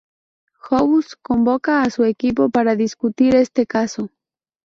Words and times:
House 0.57 1.15
convoca 1.21 1.83
a 1.83 1.91
su 1.91 2.05
equipo 2.05 2.49
para 2.49 2.75
discutir 2.75 3.35
este 3.35 3.67
caso. 3.67 4.09